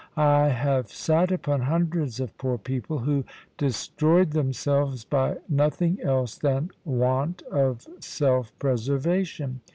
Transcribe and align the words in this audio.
I 0.17 0.47
have 0.49 0.87
sate 0.89 1.31
upon 1.31 1.61
hundreds 1.61 2.19
of 2.19 2.35
poor 2.39 2.57
people 2.57 2.97
who 2.97 3.23
destroyed 3.59 4.31
themselves 4.31 5.05
by 5.05 5.37
nothing 5.47 6.01
else 6.01 6.39
than 6.39 6.71
want 6.83 7.43
of 7.51 7.87
self 7.99 8.51
preservation. 8.57 9.61